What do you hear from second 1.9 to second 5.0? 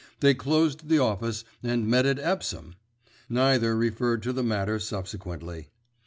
at Epsom! Neither referred to the matter